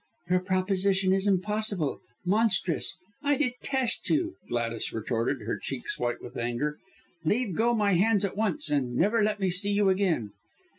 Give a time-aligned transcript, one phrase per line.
[0.31, 2.97] "Your proposition is impossible monstrous!
[3.21, 6.79] I detest you," Gladys retorted, her cheeks white with anger.
[7.23, 10.31] "Leave go my hands at once, and never let me see you again!"